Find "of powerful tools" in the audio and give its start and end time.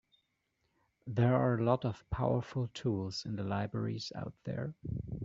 1.85-3.23